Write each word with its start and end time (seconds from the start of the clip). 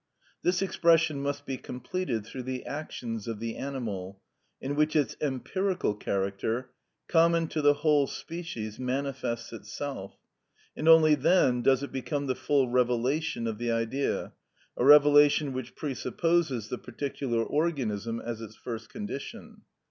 This 0.41 0.63
expression 0.63 1.21
must 1.21 1.45
be 1.45 1.57
completed 1.57 2.25
through 2.25 2.41
the 2.41 2.65
actions 2.65 3.27
of 3.27 3.39
the 3.39 3.55
animal, 3.55 4.19
in 4.59 4.73
which 4.75 4.95
its 4.95 5.15
empirical 5.21 5.93
character, 5.93 6.71
common 7.07 7.47
to 7.49 7.61
the 7.61 7.75
whole 7.75 8.07
species, 8.07 8.79
manifests 8.79 9.53
itself, 9.53 10.15
and 10.75 10.87
only 10.89 11.13
then 11.13 11.61
does 11.61 11.83
it 11.83 11.91
become 11.91 12.25
the 12.25 12.33
full 12.33 12.67
revelation 12.67 13.45
of 13.45 13.59
the 13.59 13.71
Idea, 13.71 14.33
a 14.75 14.83
revelation 14.83 15.53
which 15.53 15.75
presupposes 15.75 16.69
the 16.69 16.79
particular 16.79 17.43
organism 17.43 18.19
as 18.19 18.41
its 18.41 18.55
first 18.55 18.89
condition. 18.89 19.61